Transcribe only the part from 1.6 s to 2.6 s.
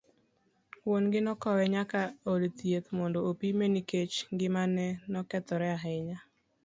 nyaka od